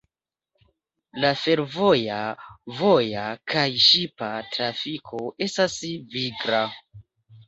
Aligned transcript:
La 1.23 1.29
fervoja, 1.41 2.15
voja 2.79 3.25
kaj 3.53 3.65
ŝipa 3.89 4.29
trafiko 4.55 5.21
estas 5.47 5.77
vigla. 6.17 6.63